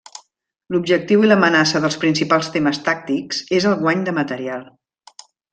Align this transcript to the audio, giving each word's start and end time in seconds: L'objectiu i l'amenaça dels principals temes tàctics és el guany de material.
L'objectiu 0.75 1.25
i 1.25 1.29
l'amenaça 1.31 1.83
dels 1.83 1.99
principals 2.05 2.49
temes 2.57 2.81
tàctics 2.89 3.45
és 3.61 3.71
el 3.73 3.79
guany 3.85 4.05
de 4.09 4.19
material. 4.23 4.69